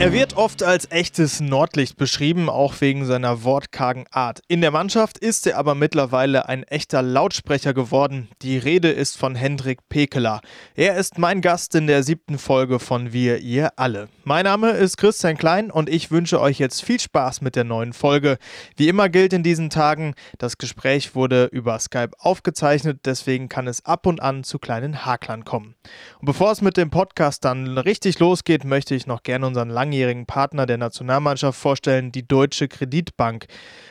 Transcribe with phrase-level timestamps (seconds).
[0.00, 4.40] Er wird oft als echtes Nordlicht beschrieben, auch wegen seiner wortkargen Art.
[4.48, 8.30] In der Mannschaft ist er aber mittlerweile ein echter Lautsprecher geworden.
[8.40, 10.40] Die Rede ist von Hendrik Pekeler.
[10.74, 14.08] Er ist mein Gast in der siebten Folge von Wir, ihr alle.
[14.24, 17.92] Mein Name ist Christian Klein und ich wünsche euch jetzt viel Spaß mit der neuen
[17.92, 18.38] Folge.
[18.76, 23.84] Wie immer gilt in diesen Tagen, das Gespräch wurde über Skype aufgezeichnet, deswegen kann es
[23.84, 25.74] ab und an zu kleinen Haklern kommen.
[26.20, 29.89] Und bevor es mit dem Podcast dann richtig losgeht, möchte ich noch gerne unseren langen
[29.90, 33.46] langjährigen Partner der Nationalmannschaft vorstellen, die Deutsche Kreditbank.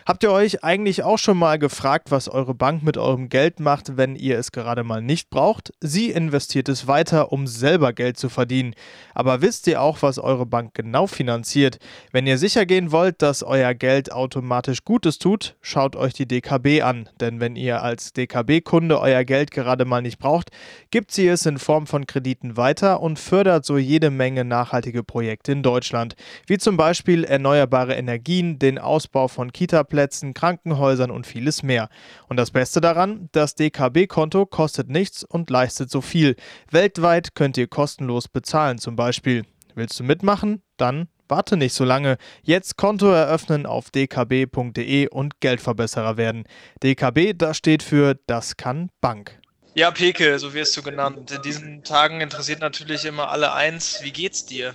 [0.05, 3.97] Habt ihr euch eigentlich auch schon mal gefragt, was eure Bank mit eurem Geld macht,
[3.97, 5.73] wenn ihr es gerade mal nicht braucht?
[5.81, 8.75] Sie investiert es weiter, um selber Geld zu verdienen.
[9.13, 11.79] Aber wisst ihr auch, was eure Bank genau finanziert?
[12.13, 16.81] Wenn ihr sicher gehen wollt, dass euer Geld automatisch Gutes tut, schaut euch die DKB
[16.81, 17.09] an.
[17.19, 20.49] Denn wenn ihr als DKB-Kunde euer Geld gerade mal nicht braucht,
[20.91, 25.51] gibt sie es in Form von Krediten weiter und fördert so jede Menge nachhaltige Projekte
[25.51, 25.88] in Deutschland.
[25.89, 31.89] Deutschland, wie zum Beispiel erneuerbare Energien, den Ausbau von Kitaplätzen, Krankenhäusern und vieles mehr.
[32.27, 36.35] Und das Beste daran, das DKB-Konto kostet nichts und leistet so viel.
[36.69, 39.45] Weltweit könnt ihr kostenlos bezahlen zum Beispiel.
[39.73, 40.61] Willst du mitmachen?
[40.77, 42.17] Dann Warte nicht so lange.
[42.41, 46.45] Jetzt Konto eröffnen auf dkb.de und Geldverbesserer werden.
[46.81, 49.39] DKB, das steht für Das kann Bank.
[49.75, 51.29] Ja, Peke, so wirst du genannt.
[51.29, 53.99] In diesen Tagen interessiert natürlich immer alle eins.
[54.01, 54.73] Wie geht's dir?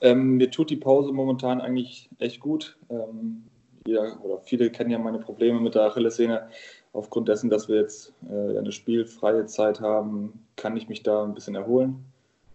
[0.00, 2.76] Ähm, mir tut die Pause momentan eigentlich echt gut.
[2.88, 3.44] Ähm,
[3.86, 6.48] jeder, oder viele kennen ja meine Probleme mit der Achillessehne.
[6.92, 11.34] Aufgrund dessen, dass wir jetzt äh, eine spielfreie Zeit haben, kann ich mich da ein
[11.34, 12.04] bisschen erholen.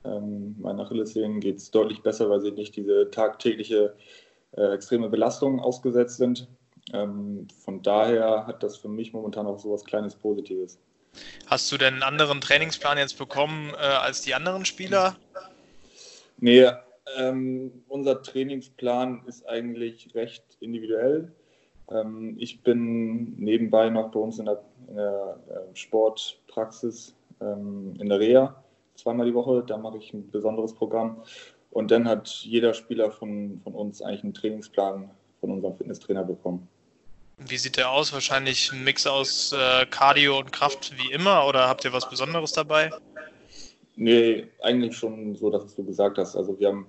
[0.03, 3.95] Ähm, meinen Achillessehnen geht es deutlich besser, weil sie nicht diese tagtägliche
[4.57, 6.47] äh, extreme Belastung ausgesetzt sind.
[6.93, 10.77] Ähm, von daher hat das für mich momentan auch so was Kleines Positives.
[11.47, 15.15] Hast du denn einen anderen Trainingsplan jetzt bekommen äh, als die anderen Spieler?
[16.37, 16.69] Nee,
[17.17, 21.31] ähm, unser Trainingsplan ist eigentlich recht individuell.
[21.89, 28.09] Ähm, ich bin nebenbei noch bei uns in der, in der äh, Sportpraxis ähm, in
[28.09, 28.63] der Reha
[28.95, 29.63] zweimal die Woche.
[29.65, 31.21] Da mache ich ein besonderes Programm.
[31.71, 35.09] Und dann hat jeder Spieler von, von uns eigentlich einen Trainingsplan
[35.41, 36.67] von unserem Fitnesstrainer bekommen.
[37.37, 38.13] Wie sieht der aus?
[38.13, 42.53] Wahrscheinlich ein Mix aus äh, Cardio und Kraft wie immer oder habt ihr was Besonderes
[42.53, 42.91] dabei?
[43.95, 46.35] Nee, eigentlich schon so, dass du gesagt hast.
[46.35, 46.87] Also wir haben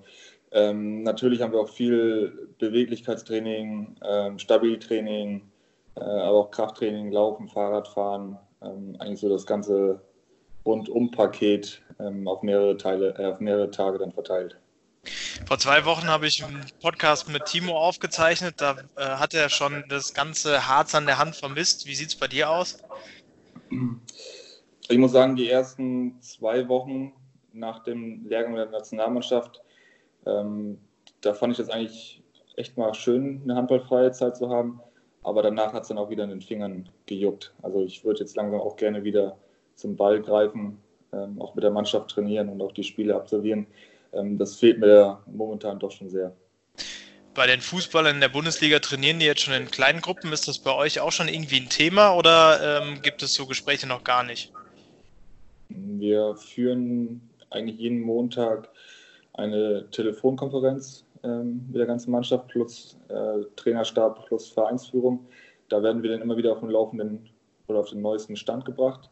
[0.52, 5.42] ähm, natürlich haben wir auch viel Beweglichkeitstraining, ähm, Stabiltraining,
[5.96, 10.00] äh, aber auch Krafttraining, Laufen, Fahrradfahren, ähm, eigentlich so das ganze
[10.64, 14.56] Rundum-Paket ähm, auf mehrere Teile, äh, auf mehrere Tage dann verteilt.
[15.46, 18.54] Vor zwei Wochen habe ich einen Podcast mit Timo aufgezeichnet.
[18.58, 21.86] Da äh, hat er schon das ganze Harz an der Hand vermisst.
[21.86, 22.78] Wie sieht es bei dir aus?
[24.88, 27.12] Ich muss sagen, die ersten zwei Wochen
[27.52, 29.60] nach dem Lehrgang der Nationalmannschaft,
[30.26, 30.78] ähm,
[31.22, 32.22] da fand ich das eigentlich
[32.56, 34.80] echt mal schön, eine handballfreie Zeit zu haben.
[35.22, 37.52] Aber danach hat es dann auch wieder in den Fingern gejuckt.
[37.62, 39.36] Also ich würde jetzt langsam auch gerne wieder
[39.74, 40.78] zum Ball greifen,
[41.12, 43.66] ähm, auch mit der Mannschaft trainieren und auch die Spiele absolvieren.
[44.12, 46.32] Ähm, das fehlt mir momentan doch schon sehr.
[47.34, 50.32] Bei den Fußballern in der Bundesliga trainieren die jetzt schon in kleinen Gruppen.
[50.32, 53.88] Ist das bei euch auch schon irgendwie ein Thema oder ähm, gibt es so Gespräche
[53.88, 54.52] noch gar nicht?
[56.06, 58.68] Wir führen eigentlich jeden Montag
[59.32, 65.26] eine Telefonkonferenz ähm, mit der ganzen Mannschaft plus äh, Trainerstab plus Vereinsführung.
[65.68, 67.28] Da werden wir dann immer wieder auf den laufenden
[67.66, 69.10] oder auf den neuesten Stand gebracht.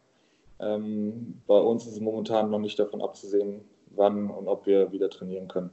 [0.60, 3.62] Ähm, bei uns ist es momentan noch nicht davon abzusehen,
[3.96, 5.70] wann und ob wir wieder trainieren können.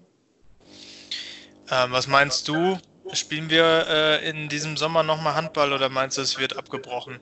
[1.72, 2.80] Ähm, was meinst du?
[3.14, 7.20] Spielen wir äh, in diesem Sommer nochmal Handball oder meinst du, es wird abgebrochen?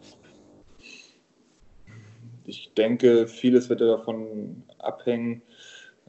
[2.49, 5.41] Ich denke, vieles wird ja davon abhängen,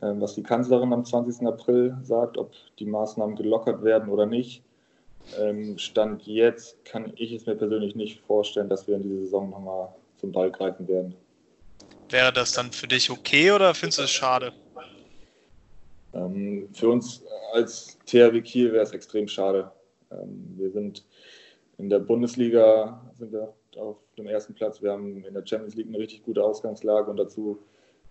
[0.02, 1.46] ähm, was die Kanzlerin am 20.
[1.46, 4.62] April sagt, ob die Maßnahmen gelockert werden oder nicht.
[5.38, 9.50] Ähm, Stand jetzt kann ich es mir persönlich nicht vorstellen, dass wir in dieser Saison
[9.50, 11.14] nochmal zum Ball greifen werden.
[12.08, 14.52] Wäre das dann für dich okay oder findest du es schade?
[16.14, 17.22] Ähm, für uns
[17.52, 19.70] als THW Kiel wäre es extrem schade.
[20.56, 21.04] wir sind
[21.78, 24.82] in der Bundesliga sind wir auf dem ersten Platz.
[24.82, 27.58] Wir haben in der Champions League eine richtig gute Ausgangslage und dazu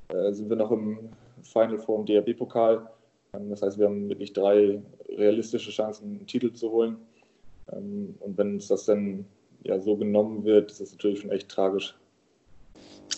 [0.09, 1.09] äh, sind wir noch im
[1.44, 2.88] Final Four im DRB-Pokal.
[3.33, 6.97] Ähm, das heißt, wir haben wirklich drei realistische Chancen, einen Titel zu holen.
[7.71, 9.25] Ähm, und wenn uns das dann
[9.63, 11.95] ja so genommen wird, ist das natürlich schon echt tragisch.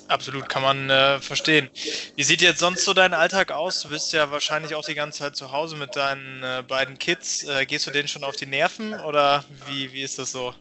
[0.08, 1.70] Absolut, kann man äh, verstehen.
[2.16, 3.82] Wie sieht jetzt sonst so dein Alltag aus?
[3.82, 7.44] Du bist ja wahrscheinlich auch die ganze Zeit zu Hause mit deinen äh, beiden Kids.
[7.44, 10.54] Äh, gehst du denen schon auf die Nerven oder wie, wie ist das so?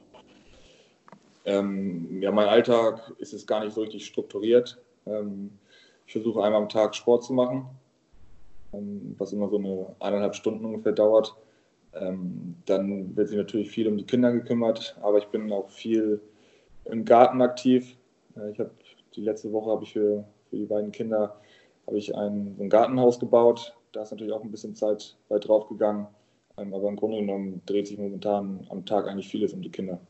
[1.51, 4.79] Ähm, ja, mein Alltag ist es gar nicht so richtig strukturiert.
[5.07, 5.59] Ähm,
[6.07, 7.67] ich versuche einmal am Tag Sport zu machen.
[8.73, 11.35] ähm, was immer so eine eineinhalb Stunden ungefähr dauert.
[11.95, 16.21] Ähm, dann wird sich natürlich viel um die Kinder gekümmert, aber ich bin auch viel
[16.85, 17.97] im Garten aktiv.
[18.37, 18.71] Äh, ich habe
[19.17, 21.41] die letzte Woche habe ich für, für die beiden Kinder
[21.87, 23.75] habe ich ein, ein Gartenhaus gebaut.
[23.93, 26.07] Da ist natürlich auch ein bisschen Zeit weit drauf gegangen.
[26.59, 30.01] Ähm, aber im Grunde genommen dreht sich momentan am Tag eigentlich vieles um die Kinder.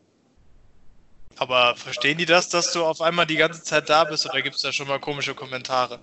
[1.38, 4.56] Aber verstehen die das, dass du auf einmal die ganze Zeit da bist oder gibt
[4.56, 5.99] es da schon mal komische Kommentare?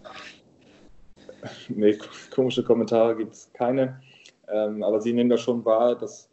[1.70, 1.98] nee,
[2.34, 4.02] komische Kommentare gibt es keine.
[4.48, 6.30] Ähm, aber sie nehmen das schon wahr, dass,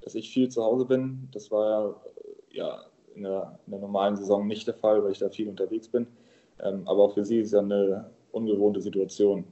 [0.00, 1.28] dass ich viel zu Hause bin.
[1.32, 2.02] Das war
[2.50, 2.84] ja
[3.14, 6.06] in der, in der normalen Saison nicht der Fall, weil ich da viel unterwegs bin.
[6.62, 9.44] Ähm, aber auch für sie ist ja eine ungewohnte Situation,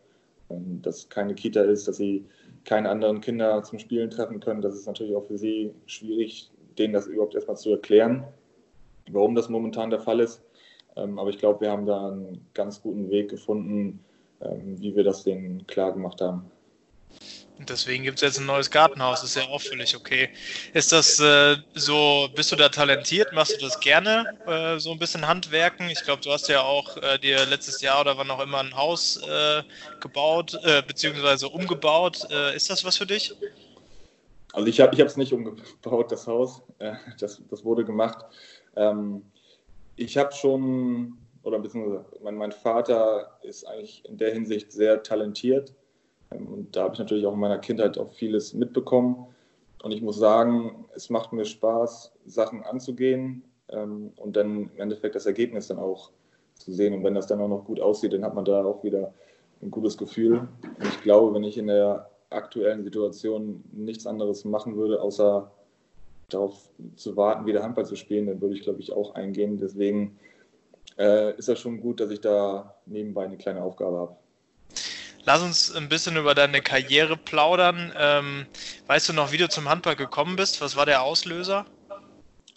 [0.51, 2.25] ähm, dass keine Kita ist, dass sie
[2.65, 4.63] keine anderen Kinder zum Spielen treffen können.
[4.63, 8.25] Das ist natürlich auch für sie schwierig, denen das überhaupt erstmal zu erklären,
[9.13, 10.43] warum das momentan der Fall ist.
[10.97, 14.05] Ähm, aber ich glaube, wir haben da einen ganz guten Weg gefunden,
[14.41, 16.51] ähm, wie wir das denen klar gemacht haben.
[17.59, 20.29] Und deswegen gibt es jetzt ein neues Gartenhaus, das ist ja auch völlig okay.
[20.75, 23.33] Ist das äh, so, bist du da talentiert?
[23.33, 25.91] Machst du das gerne, äh, so ein bisschen Handwerken?
[25.91, 28.77] Ich glaube, du hast ja auch äh, dir letztes Jahr oder wann auch immer ein
[28.77, 29.63] Haus äh,
[30.01, 32.29] gebaut, äh, beziehungsweise umgebaut.
[32.31, 33.35] Äh, ist das was für dich?
[34.53, 36.63] Also ich habe es nicht umgebaut, das Haus.
[37.21, 38.25] das, das wurde gemacht.
[38.79, 39.23] Ähm,
[39.97, 45.75] ich habe schon, oder beziehungsweise mein, mein Vater ist eigentlich in der Hinsicht sehr talentiert
[46.31, 49.27] ähm, und da habe ich natürlich auch in meiner Kindheit auch vieles mitbekommen.
[49.83, 55.15] Und ich muss sagen, es macht mir Spaß, Sachen anzugehen ähm, und dann im Endeffekt
[55.15, 56.11] das Ergebnis dann auch
[56.55, 56.95] zu sehen.
[56.95, 59.13] Und wenn das dann auch noch gut aussieht, dann hat man da auch wieder
[59.63, 60.49] ein gutes Gefühl.
[60.63, 65.51] Und ich glaube, wenn ich in der aktuellen Situation nichts anderes machen würde, außer
[66.29, 69.59] darauf zu warten, wieder Handball zu spielen, dann würde ich, glaube ich, auch eingehen.
[69.59, 70.19] Deswegen
[70.99, 74.17] äh, ist das schon gut, dass ich da nebenbei eine kleine Aufgabe habe.
[75.25, 77.93] Lass uns ein bisschen über deine Karriere plaudern.
[77.99, 78.47] Ähm,
[78.87, 80.61] weißt du noch, wie du zum Handball gekommen bist?
[80.61, 81.67] Was war der Auslöser?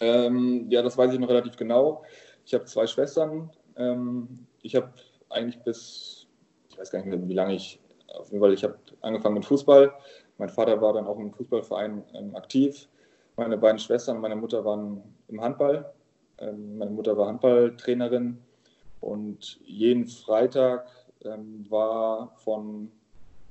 [0.00, 2.02] Ähm, ja, das weiß ich noch relativ genau.
[2.44, 3.50] Ich habe zwei Schwestern.
[3.76, 4.92] Ähm, ich habe
[5.28, 6.26] eigentlich bis,
[6.70, 7.78] ich weiß gar nicht mehr, wie lange ich,
[8.08, 9.92] auf jeden Fall, ich habe angefangen mit Fußball.
[10.38, 12.88] Mein Vater war dann auch im Fußballverein ähm, aktiv.
[13.36, 15.92] Meine beiden Schwestern und meine Mutter waren im Handball.
[16.38, 18.38] Ähm, meine Mutter war Handballtrainerin
[19.00, 20.86] und jeden Freitag
[21.24, 22.90] ähm, war von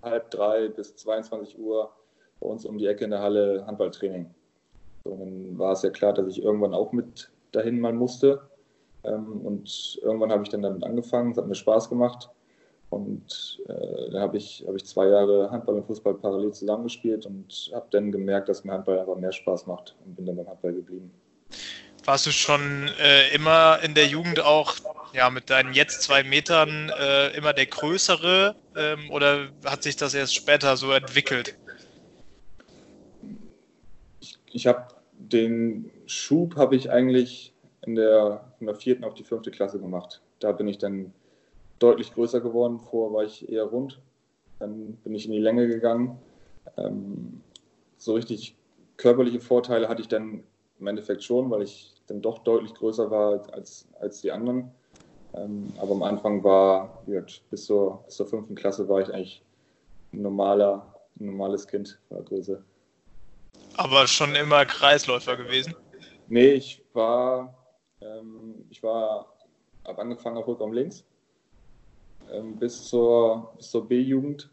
[0.01, 1.91] halb drei bis 22 Uhr
[2.39, 4.33] bei uns um die Ecke in der Halle Handballtraining.
[5.03, 8.41] So, dann war es ja klar, dass ich irgendwann auch mit dahin mal musste.
[9.03, 12.29] Ähm, und irgendwann habe ich dann damit angefangen, es hat mir Spaß gemacht.
[12.91, 17.71] Und äh, dann habe ich, hab ich zwei Jahre Handball und Fußball parallel zusammengespielt und
[17.73, 20.73] habe dann gemerkt, dass mir Handball einfach mehr Spaß macht und bin dann beim Handball
[20.73, 21.09] geblieben.
[22.03, 24.75] Warst du schon äh, immer in der Jugend auch
[25.13, 30.13] ja, mit deinen jetzt zwei Metern äh, immer der Größere ähm, oder hat sich das
[30.13, 31.55] erst später so entwickelt?
[34.19, 37.53] Ich, ich habe den Schub habe ich eigentlich
[37.85, 40.21] in der, von der vierten auf die fünfte Klasse gemacht.
[40.39, 41.13] Da bin ich dann
[41.81, 42.79] deutlich größer geworden.
[42.79, 43.99] Vorher war ich eher rund.
[44.59, 46.19] Dann bin ich in die Länge gegangen.
[46.77, 47.41] Ähm,
[47.97, 48.55] so richtig
[48.97, 50.43] körperliche Vorteile hatte ich dann
[50.79, 54.71] im Endeffekt schon, weil ich dann doch deutlich größer war als, als die anderen.
[55.33, 59.43] Ähm, aber am Anfang war, bis zur, bis zur fünften Klasse war ich eigentlich
[60.13, 62.63] ein, normaler, ein normales Kind der Größe.
[63.77, 65.75] Aber schon immer Kreisläufer gewesen?
[66.27, 67.55] Nee, ich war,
[68.01, 69.33] ähm, ich war,
[69.85, 71.05] habe angefangen auf Rückraum links
[72.31, 74.49] ähm, bis zur, bis zur B-Jugend.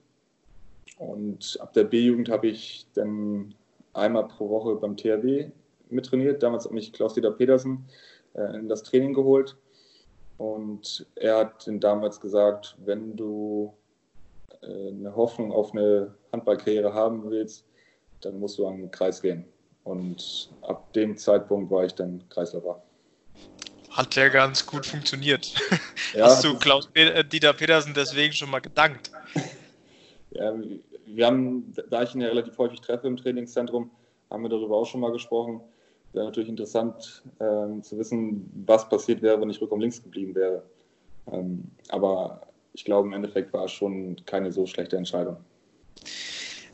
[0.99, 3.55] Und ab der B-Jugend habe ich dann
[3.93, 5.51] einmal pro Woche beim THW
[5.91, 6.43] mittrainiert.
[6.43, 7.87] Damals hat mich Klaus-Dieter Petersen
[8.35, 9.57] äh, in das Training geholt.
[10.39, 13.75] Und er hat damals gesagt, wenn du
[14.63, 17.65] äh, eine Hoffnung auf eine Handballkarriere haben willst,
[18.21, 19.45] dann musst du an den Kreis gehen.
[19.85, 22.83] Und ab dem Zeitpunkt war ich dann Kreisläufer.
[23.99, 25.55] Hat ja ganz gut funktioniert.
[26.15, 29.11] Ja, Hast du Klaus äh, Dieter Petersen deswegen schon mal gedankt?
[30.31, 30.55] Ja,
[31.05, 33.91] wir haben, da ich ihn ja relativ häufig treffe im Trainingszentrum,
[34.31, 35.61] haben wir darüber auch schon mal gesprochen
[36.13, 40.63] wäre natürlich interessant ähm, zu wissen, was passiert wäre, wenn ich rückum links geblieben wäre.
[41.31, 42.41] Ähm, aber
[42.73, 45.37] ich glaube, im Endeffekt war es schon keine so schlechte Entscheidung.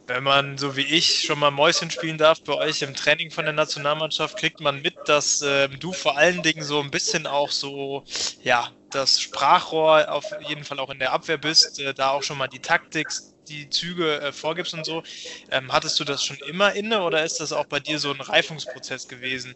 [0.06, 3.44] Wenn man, so wie ich, schon mal Mäuschen spielen darf bei euch im Training von
[3.44, 7.50] der Nationalmannschaft, kriegt man mit, dass äh, du vor allen Dingen so ein bisschen auch
[7.50, 8.04] so,
[8.42, 12.36] ja, das Sprachrohr auf jeden Fall auch in der Abwehr bist, äh, da auch schon
[12.36, 13.08] mal die Taktik
[13.48, 15.02] die Züge äh, vorgibst und so.
[15.50, 18.20] Ähm, hattest du das schon immer inne oder ist das auch bei dir so ein
[18.20, 19.54] Reifungsprozess gewesen?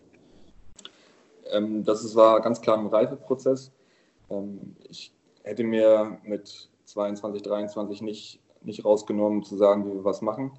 [1.50, 3.71] Ähm, das ist, war ganz klar ein Reifeprozess.
[4.31, 5.12] Ähm, ich
[5.43, 10.53] hätte mir mit 22, 23 nicht nicht rausgenommen, zu sagen, wie wir was machen.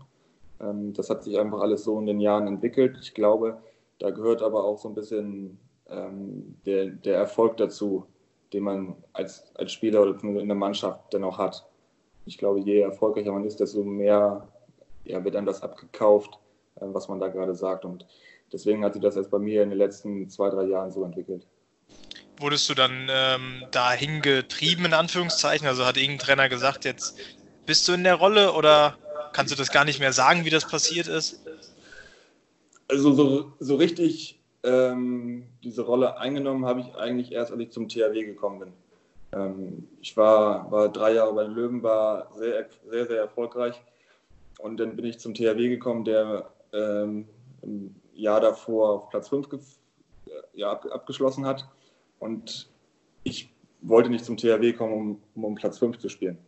[0.61, 2.97] Ähm, das hat sich einfach alles so in den Jahren entwickelt.
[3.01, 3.57] Ich glaube,
[3.99, 8.05] da gehört aber auch so ein bisschen ähm, der, der Erfolg dazu,
[8.53, 11.65] den man als, als Spieler oder in der Mannschaft dann auch hat.
[12.25, 14.47] Ich glaube, je erfolgreicher man ist, desto mehr
[15.03, 16.39] ja, wird dann das abgekauft,
[16.75, 17.85] äh, was man da gerade sagt.
[17.85, 18.05] Und
[18.51, 21.45] deswegen hat sich das erst bei mir in den letzten zwei, drei Jahren so entwickelt.
[22.39, 25.67] Wurdest du dann ähm, dahin getrieben, in Anführungszeichen?
[25.67, 27.19] Also hat irgendein Trainer gesagt, jetzt
[27.69, 28.97] bist du in der Rolle oder
[29.31, 31.39] kannst du das gar nicht mehr sagen, wie das passiert ist?
[32.87, 37.87] Also so, so richtig ähm, diese Rolle eingenommen habe ich eigentlich erst, als ich zum
[37.87, 38.73] THW gekommen bin.
[39.33, 43.79] Ähm, ich war, war drei Jahre bei den Löwen, war sehr, sehr, sehr erfolgreich.
[44.57, 47.27] Und dann bin ich zum THW gekommen, der ähm,
[47.61, 49.47] im Jahr davor auf Platz 5
[50.53, 51.67] ja, ab, abgeschlossen hat.
[52.17, 52.67] Und
[53.23, 56.39] ich wollte nicht zum THW kommen, um, um, um Platz 5 zu spielen.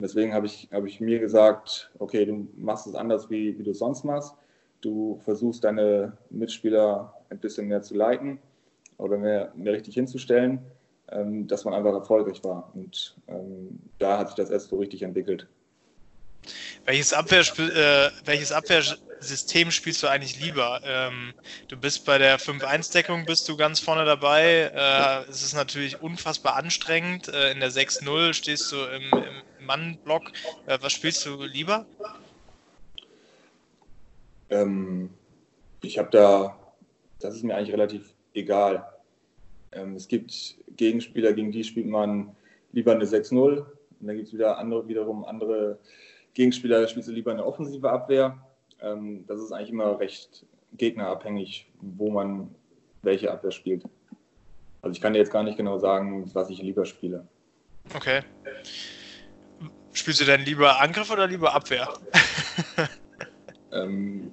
[0.00, 3.72] Deswegen habe ich, hab ich mir gesagt, okay, du machst es anders, wie, wie du
[3.72, 4.34] es sonst machst.
[4.80, 8.38] Du versuchst deine Mitspieler ein bisschen mehr zu leiten
[8.96, 10.60] oder mehr, mehr richtig hinzustellen,
[11.10, 12.70] ähm, dass man einfach erfolgreich war.
[12.74, 15.48] Und ähm, da hat sich das erst so richtig entwickelt.
[16.84, 20.80] Welches, Abwehr, äh, welches Abwehrsystem spielst du eigentlich lieber?
[20.84, 21.34] Ähm,
[21.66, 24.70] du bist bei der 5-1-Deckung, bist du ganz vorne dabei.
[24.72, 27.28] Äh, es ist natürlich unfassbar anstrengend.
[27.28, 30.32] Äh, in der 6-0 stehst du im, im Mannblock.
[30.66, 31.86] Äh, was spielst du lieber?
[34.50, 35.10] Ähm,
[35.82, 36.58] ich habe da,
[37.20, 38.88] das ist mir eigentlich relativ egal.
[39.72, 42.34] Ähm, es gibt Gegenspieler, gegen die spielt man
[42.72, 43.58] lieber eine 6-0.
[43.58, 43.66] Und
[44.00, 45.78] dann gibt es wieder andere, wiederum andere
[46.32, 48.38] Gegenspieler, da spielst du lieber eine offensive Abwehr.
[48.80, 50.46] Ähm, das ist eigentlich immer recht
[50.76, 52.54] gegnerabhängig, wo man
[53.02, 53.84] welche Abwehr spielt.
[54.80, 57.26] Also ich kann dir jetzt gar nicht genau sagen, was ich lieber spiele.
[57.94, 58.22] Okay.
[59.98, 61.92] Spielst du denn lieber Angriff oder lieber Abwehr?
[63.72, 64.30] ähm,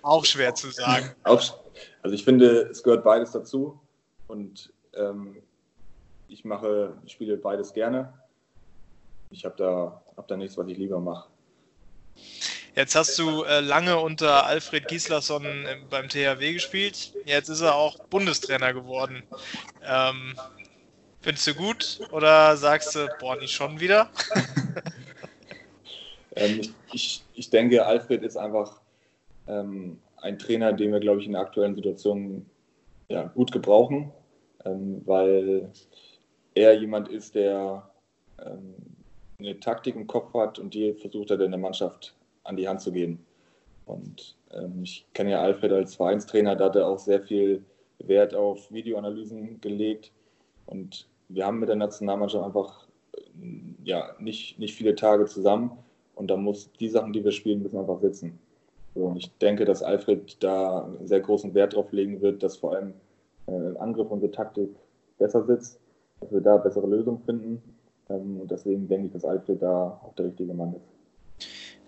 [0.00, 1.10] auch schwer zu sagen.
[1.22, 1.58] Auch,
[2.02, 3.78] also ich finde, es gehört beides dazu
[4.26, 5.36] und ähm,
[6.28, 8.10] ich mache, ich spiele beides gerne.
[9.28, 11.28] Ich habe da, hab da nichts, was ich lieber mache.
[12.74, 15.44] Jetzt hast du äh, lange unter Alfred Gislason
[15.90, 17.12] beim THW gespielt.
[17.26, 19.22] Jetzt ist er auch Bundestrainer geworden.
[19.82, 20.34] Ähm,
[21.24, 24.10] findest du gut oder sagst du, boah, nicht schon wieder?
[26.36, 28.80] ähm, ich, ich, ich denke, Alfred ist einfach
[29.48, 32.44] ähm, ein Trainer, den wir, glaube ich, in der aktuellen Situation
[33.08, 34.12] ja, gut gebrauchen,
[34.66, 35.70] ähm, weil
[36.54, 37.88] er jemand ist, der
[38.44, 38.74] ähm,
[39.38, 42.14] eine Taktik im Kopf hat und die versucht er in der Mannschaft
[42.44, 43.24] an die Hand zu geben.
[43.86, 47.64] Und ähm, ich kenne ja Alfred als Vereinstrainer, da hat er auch sehr viel
[47.98, 50.12] Wert auf Videoanalysen gelegt.
[50.66, 52.86] Und wir haben mit der Nationalmannschaft einfach
[53.82, 55.72] ja, nicht, nicht viele Tage zusammen.
[56.14, 58.38] Und da muss die Sachen, die wir spielen, müssen einfach sitzen.
[58.94, 62.56] So, und ich denke, dass Alfred da einen sehr großen Wert drauf legen wird, dass
[62.56, 62.94] vor allem
[63.46, 64.70] äh, im Angriff unsere Taktik
[65.18, 65.80] besser sitzt,
[66.20, 67.62] dass wir da bessere Lösungen finden.
[68.08, 70.93] Ähm, und deswegen denke ich, dass Alfred da auch der richtige Mann ist.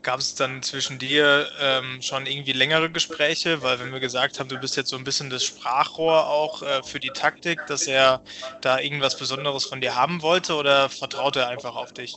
[0.06, 3.64] Gab es dann zwischen dir ähm, schon irgendwie längere Gespräche?
[3.64, 6.80] Weil wenn wir gesagt haben, du bist jetzt so ein bisschen das Sprachrohr auch äh,
[6.84, 8.22] für die Taktik, dass er
[8.60, 12.14] da irgendwas Besonderes von dir haben wollte oder vertraut er einfach auf dich?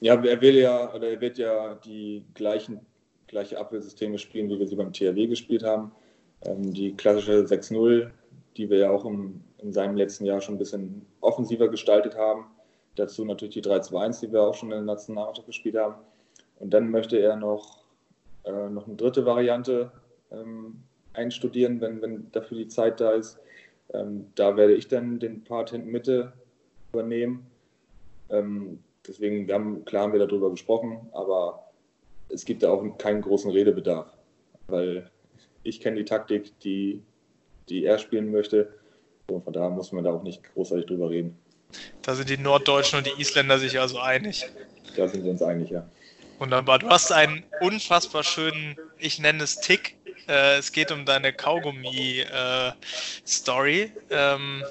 [0.00, 2.80] Ja, er will ja, oder er wird ja die gleichen,
[3.26, 5.92] gleiche Abwehrsysteme spielen, wie wir sie beim THW gespielt haben.
[6.46, 8.08] Ähm, die klassische 6-0,
[8.56, 12.46] die wir ja auch im, in seinem letzten Jahr schon ein bisschen offensiver gestaltet haben.
[12.96, 15.96] Dazu natürlich die 3-2-1, die wir auch schon in der Nationalmannschaft gespielt haben.
[16.58, 17.84] Und dann möchte er noch,
[18.44, 19.92] äh, noch eine dritte Variante
[20.30, 20.82] ähm,
[21.12, 23.38] einstudieren, wenn, wenn dafür die Zeit da ist.
[23.92, 26.32] Ähm, da werde ich dann den Part hinten Mitte
[26.92, 27.46] übernehmen.
[28.30, 31.70] Ähm, deswegen, wir haben, klar haben wir darüber gesprochen, aber
[32.28, 34.16] es gibt da auch keinen großen Redebedarf,
[34.66, 35.10] weil
[35.62, 37.02] ich kenne die Taktik, die,
[37.68, 38.72] die er spielen möchte.
[39.28, 41.36] Und von daher muss man da auch nicht großartig drüber reden.
[42.02, 44.46] Da sind die Norddeutschen und die Isländer sich also einig.
[44.96, 45.88] Da sind wir uns einig, ja.
[46.38, 46.78] Wunderbar.
[46.80, 49.96] Du hast einen unfassbar schönen, ich nenne es Tick.
[50.26, 53.82] Äh, es geht um deine Kaugummi-Story.
[53.82, 54.64] Äh, ähm,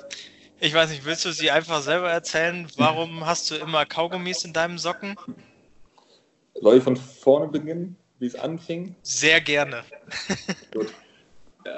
[0.59, 2.67] ich weiß nicht, willst du sie einfach selber erzählen?
[2.77, 5.15] Warum hast du immer Kaugummis in deinem Socken?
[6.61, 8.95] Soll ich von vorne beginnen, wie es anfing?
[9.01, 9.83] Sehr gerne.
[10.73, 10.93] Gut.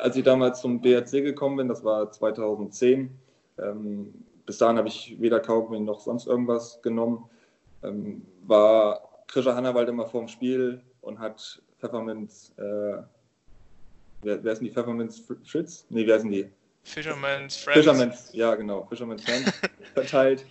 [0.02, 3.12] Als ich damals zum BRC gekommen bin, das war 2010,
[3.60, 4.14] ähm,
[4.46, 7.30] bis dahin habe ich weder Kaugummi noch sonst irgendwas genommen.
[7.84, 13.02] Ähm, war Krischer Hannawald immer vorm Spiel und hat Pfefferminz, äh,
[14.22, 15.86] wer, wer sind die Pfefferminz Fritz?
[15.90, 16.50] Nee, wer sind die?
[16.84, 17.80] Fisherman's Friends.
[17.80, 19.52] Fisherman's, ja genau, Fisherman's Friends
[19.94, 20.46] verteilt.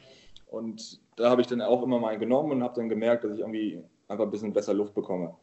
[0.48, 3.40] Und da habe ich dann auch immer mal genommen und habe dann gemerkt, dass ich
[3.40, 5.34] irgendwie einfach ein bisschen besser Luft bekomme.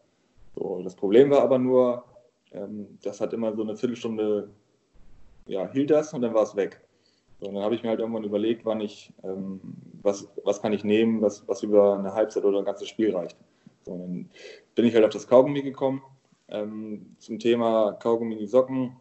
[0.56, 2.04] So, das Problem war aber nur,
[2.52, 4.50] ähm, das hat immer so eine Viertelstunde,
[5.48, 6.82] ja, hielt das und dann war es weg.
[7.42, 9.60] So, und dann habe ich mir halt irgendwann überlegt, wann ich, ähm,
[10.04, 13.36] was, was kann ich nehmen, was, was über eine Halbzeit oder ein ganzes Spiel reicht.
[13.84, 14.30] So, dann
[14.76, 16.04] bin ich halt auf das Kaugummi gekommen.
[16.50, 18.96] Ähm, zum Thema Kaugummi in die Socken.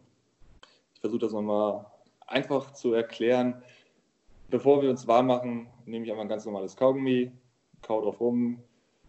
[0.95, 1.85] Ich versuche das nochmal
[2.25, 3.61] einfach zu erklären.
[4.49, 7.31] Bevor wir uns warm machen, nehme ich einfach ein ganz normales Kaugummi,
[7.83, 8.57] kau drauf rum,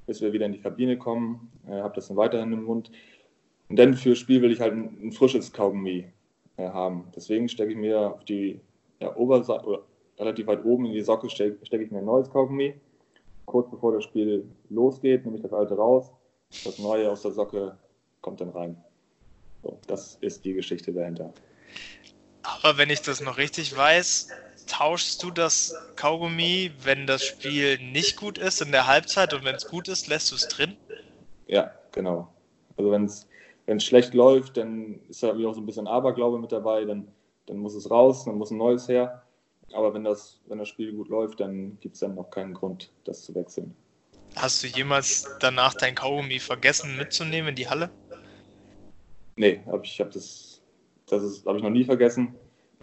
[0.07, 2.91] bis wir wieder in die Kabine kommen, äh, habe das dann weiterhin im Mund.
[3.71, 6.13] Und dann fürs Spiel will ich halt ein, ein frisches Kaugummi
[6.59, 7.07] äh, haben.
[7.17, 8.61] Deswegen stecke ich mir auf die
[9.03, 9.83] ja, Oberseite oder
[10.19, 12.75] relativ weit oben in die Socke stecke steck ich mir ein neues Kaugummi.
[13.47, 16.11] Kurz bevor das Spiel losgeht, nehme ich das alte raus.
[16.65, 17.77] Das neue aus der Socke
[18.21, 18.77] kommt dann rein.
[19.63, 21.33] So, das ist die Geschichte dahinter.
[22.43, 24.29] Aber wenn ich das noch richtig weiß,
[24.67, 29.55] tauschst du das Kaugummi, wenn das Spiel nicht gut ist in der Halbzeit und wenn
[29.55, 30.77] es gut ist, lässt du es drin?
[31.47, 32.29] Ja, genau.
[32.77, 36.53] Also wenn es schlecht läuft, dann ist da wieder auch so ein bisschen Aberglaube mit
[36.53, 37.09] dabei, dann,
[37.47, 39.23] dann muss es raus, dann muss ein neues her.
[39.73, 42.91] Aber wenn das, wenn das Spiel gut läuft, dann gibt es dann noch keinen Grund,
[43.05, 43.75] das zu wechseln.
[44.37, 47.91] Hast du jemals danach dein Kaugummi vergessen mitzunehmen in die Halle?
[49.37, 50.61] Nee, hab ich habe das,
[51.07, 52.35] das habe ich noch nie vergessen.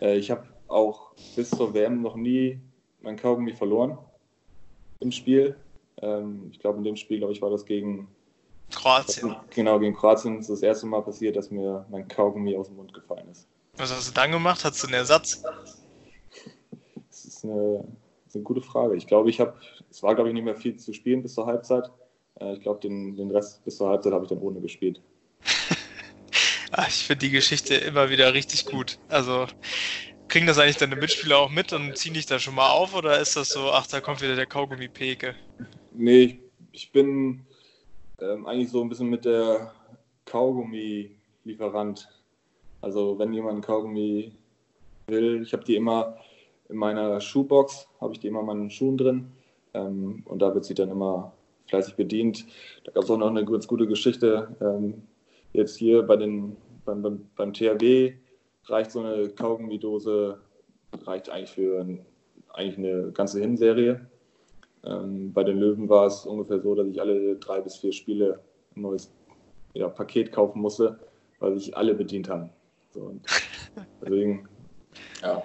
[0.01, 2.59] Äh, ich habe auch bis zur WM noch nie
[3.01, 3.97] mein Kaugummi verloren
[4.99, 5.55] im Spiel.
[6.01, 8.07] Ähm, ich glaube, in dem Spiel, glaube ich, war das gegen
[8.71, 9.35] Kroatien.
[9.49, 12.93] Genau, gegen Kroatien ist das erste Mal passiert, dass mir mein Kaugummi aus dem Mund
[12.93, 13.47] gefallen ist.
[13.79, 14.65] Was hast du dann gemacht?
[14.65, 15.41] Hattest du einen Ersatz?
[17.09, 17.77] Das ist eine,
[18.25, 18.97] das ist eine gute Frage.
[18.97, 19.55] Ich glaube, ich habe,
[19.89, 21.89] es war, glaube ich, nicht mehr viel zu spielen bis zur Halbzeit.
[22.41, 25.01] Äh, ich glaube, den, den Rest bis zur Halbzeit habe ich dann ohne gespielt.
[26.71, 28.99] Ah, ich finde die Geschichte immer wieder richtig gut.
[29.07, 29.47] Also
[30.27, 33.19] kriegen das eigentlich deine Mitspieler auch mit und ziehen dich da schon mal auf oder
[33.19, 35.33] ist das so, ach, da kommt wieder der Kaugummi-Peke?
[35.93, 36.39] Nee, ich,
[36.71, 37.43] ich bin
[38.21, 39.73] ähm, eigentlich so ein bisschen mit der
[40.25, 42.07] Kaugummi-Lieferant.
[42.81, 44.31] Also wenn jemand Kaugummi
[45.07, 46.17] will, ich habe die immer
[46.69, 49.31] in meiner Schuhbox, habe ich die immer in meinen Schuhen drin
[49.73, 51.33] ähm, und da wird sie dann immer
[51.67, 52.45] fleißig bedient.
[52.83, 54.55] Da gab es auch noch eine ganz gute Geschichte.
[54.61, 55.03] Ähm,
[55.53, 58.13] jetzt hier bei den, beim, beim, beim THW
[58.65, 60.39] reicht so eine Kaugummidose
[61.05, 62.05] reicht eigentlich für ein,
[62.53, 64.07] eigentlich eine ganze Hinserie.
[64.83, 68.39] Ähm, bei den Löwen war es ungefähr so, dass ich alle drei bis vier Spiele
[68.75, 69.11] ein neues
[69.73, 70.99] ja, Paket kaufen musste,
[71.39, 72.49] weil sich alle bedient haben.
[72.93, 73.19] So,
[74.01, 74.47] deswegen,
[75.21, 75.43] ja.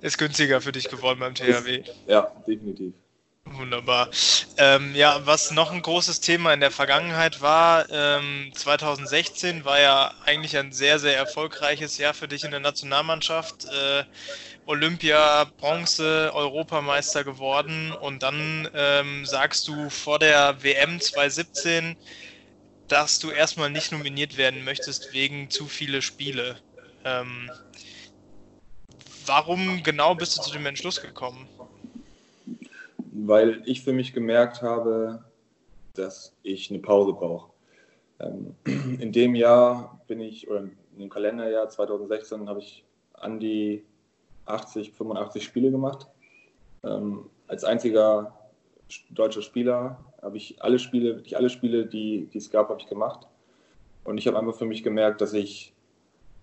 [0.00, 1.84] Ist günstiger für dich geworden beim THW.
[2.06, 2.92] Ja, definitiv.
[3.44, 4.08] Wunderbar.
[4.56, 10.14] Ähm, ja, was noch ein großes Thema in der Vergangenheit war, ähm, 2016 war ja
[10.24, 13.66] eigentlich ein sehr, sehr erfolgreiches Jahr für dich in der Nationalmannschaft.
[13.66, 14.04] Äh,
[14.66, 21.96] Olympia, Bronze, Europameister geworden und dann ähm, sagst du vor der WM 2017,
[22.92, 26.56] dass du erstmal nicht nominiert werden möchtest wegen zu viele Spiele.
[27.04, 27.50] Ähm,
[29.26, 31.48] warum genau bist du zu dem Entschluss gekommen?
[33.12, 35.22] weil ich für mich gemerkt habe,
[35.94, 37.50] dass ich eine Pause brauche.
[38.18, 38.54] Ähm,
[39.00, 43.84] in dem Jahr bin ich, oder im Kalenderjahr 2016 habe ich an die
[44.46, 46.08] 80, 85 Spiele gemacht.
[46.82, 48.36] Ähm, als einziger
[49.10, 52.86] deutscher Spieler habe ich alle Spiele, wirklich alle Spiele, die, die es gab, habe ich
[52.86, 53.26] gemacht.
[54.04, 55.74] Und ich habe einfach für mich gemerkt, dass ich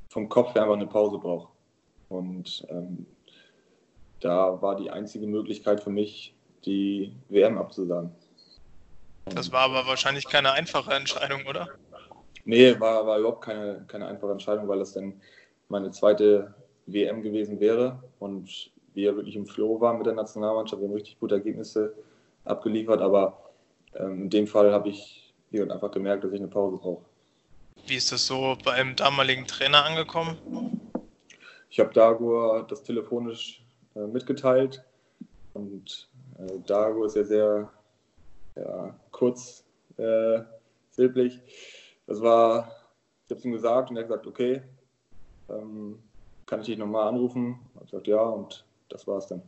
[0.10, 1.50] vom Kopf her einfach eine Pause brauche.
[2.10, 3.06] Und ähm,
[4.20, 6.34] da war die einzige Möglichkeit für mich,
[6.66, 8.12] die WM abzusagen.
[9.26, 11.70] Das war aber wahrscheinlich keine einfache Entscheidung, oder?
[12.46, 15.22] Nee, war, war überhaupt keine, keine einfache Entscheidung, weil das dann
[15.70, 16.54] meine zweite
[16.88, 20.82] WM gewesen wäre und wir wirklich im Flow waren mit der Nationalmannschaft.
[20.82, 21.94] Wir haben richtig gute Ergebnisse
[22.46, 23.49] abgeliefert, aber
[23.98, 27.06] in dem Fall habe ich hier einfach gemerkt, dass ich eine Pause brauche.
[27.88, 30.38] Wie ist das so beim damaligen Trainer angekommen?
[31.70, 33.64] Ich habe Dagur das telefonisch
[33.96, 34.84] äh, mitgeteilt
[35.54, 37.72] und äh, Dago ist ja sehr
[38.56, 39.64] ja, kurz,
[39.98, 40.42] äh,
[40.90, 41.40] silblich.
[42.08, 42.76] Das war,
[43.26, 44.62] ich habe es ihm gesagt und er hat gesagt, okay,
[45.50, 46.00] ähm,
[46.46, 47.60] kann ich dich nochmal anrufen?
[47.70, 49.42] Ich habe gesagt, ja, und das war's dann.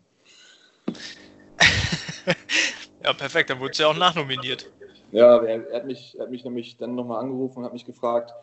[3.03, 4.69] ja, perfekt, dann wurde es ja auch nachnominiert.
[5.11, 8.33] Ja, er, hat mich, er hat mich nämlich dann nochmal angerufen und hat mich gefragt,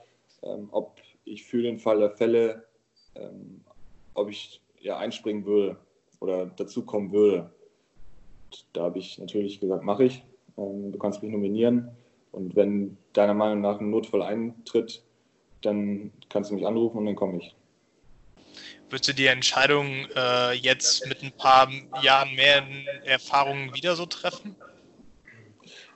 [0.42, 2.64] ähm, ob ich für den Fall der Fälle,
[3.14, 3.64] ähm,
[4.14, 5.77] ob ich ja einspringen würde
[6.21, 7.51] oder dazukommen würde
[8.73, 10.25] da habe ich natürlich gesagt, mache ich.
[10.57, 11.90] Ähm, du kannst mich nominieren.
[12.33, 15.03] Und wenn deiner Meinung nach ein Notfall eintritt,
[15.62, 17.55] dann kannst du mich anrufen und dann komme ich.
[18.90, 21.68] Würdest du die Entscheidung äh, jetzt mit ein paar
[22.03, 22.62] Jahren mehr
[23.05, 24.57] Erfahrungen wieder so treffen?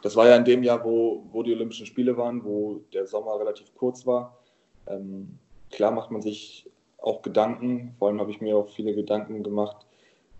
[0.03, 3.39] Das war ja in dem Jahr, wo, wo die Olympischen Spiele waren, wo der Sommer
[3.39, 4.37] relativ kurz war.
[4.89, 5.39] Ähm,
[5.71, 9.87] klar macht man sich auch Gedanken, vor allem habe ich mir auch viele Gedanken gemacht,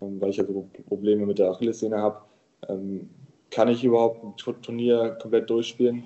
[0.01, 2.23] ähm, weil ich ja so Probleme mit der Achillessehne habe.
[2.69, 3.09] Ähm,
[3.51, 6.05] kann ich überhaupt ein Turnier komplett durchspielen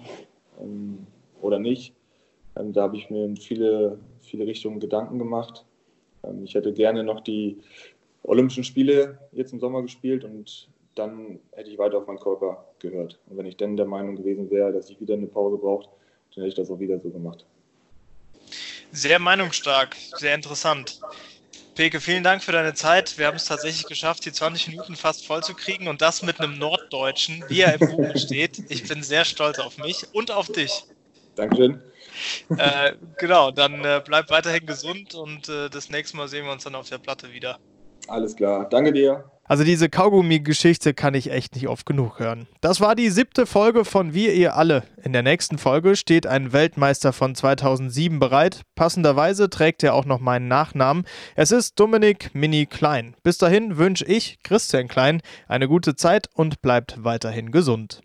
[0.61, 1.07] ähm,
[1.41, 1.95] oder nicht?
[2.57, 5.65] Ähm, da habe ich mir in viele, viele Richtungen Gedanken gemacht.
[6.27, 7.59] Ähm, ich hätte gerne noch die
[8.23, 13.19] Olympischen Spiele jetzt im Sommer gespielt und dann hätte ich weiter auf meinen Körper gehört.
[13.29, 15.85] Und wenn ich dann der Meinung gewesen wäre, dass ich wieder eine Pause brauche,
[16.35, 17.45] dann hätte ich das auch wieder so gemacht.
[18.93, 21.01] Sehr meinungsstark, sehr interessant.
[21.75, 23.19] Peke, vielen Dank für deine Zeit.
[23.19, 26.41] Wir haben es tatsächlich geschafft, die 20 Minuten fast voll zu kriegen und das mit
[26.41, 28.63] einem Norddeutschen, wie er im Buch steht.
[28.71, 30.85] Ich bin sehr stolz auf mich und auf dich.
[31.37, 31.81] Dankeschön.
[32.57, 36.65] Äh, genau, dann äh, bleib weiterhin gesund und äh, das nächste Mal sehen wir uns
[36.65, 37.59] dann auf der Platte wieder.
[38.09, 38.69] Alles klar.
[38.69, 39.25] Danke dir.
[39.49, 42.49] Also diese Kaugummi-Geschichte kann ich echt nicht oft genug hören.
[42.61, 44.83] Das war die siebte Folge von Wir ihr alle.
[45.03, 48.63] In der nächsten Folge steht ein Weltmeister von 2007 bereit.
[48.75, 51.05] Passenderweise trägt er auch noch meinen Nachnamen.
[51.37, 53.15] Es ist Dominik Mini Klein.
[53.23, 58.03] Bis dahin wünsche ich, Christian Klein, eine gute Zeit und bleibt weiterhin gesund.